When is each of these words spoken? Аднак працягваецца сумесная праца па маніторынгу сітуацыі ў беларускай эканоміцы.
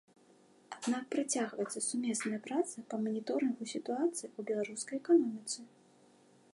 Аднак 0.75 1.03
працягваецца 1.15 1.83
сумесная 1.89 2.39
праца 2.47 2.77
па 2.93 3.01
маніторынгу 3.05 3.63
сітуацыі 3.75 4.27
ў 4.37 4.41
беларускай 4.53 4.95
эканоміцы. 5.03 5.59